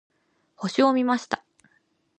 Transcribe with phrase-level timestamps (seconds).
[0.55, 1.45] 星を見ました。